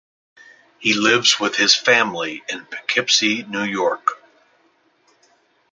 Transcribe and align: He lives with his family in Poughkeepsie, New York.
He 0.79 0.95
lives 0.95 1.39
with 1.39 1.55
his 1.57 1.75
family 1.75 2.41
in 2.49 2.65
Poughkeepsie, 2.65 3.43
New 3.43 3.61
York. 3.61 4.19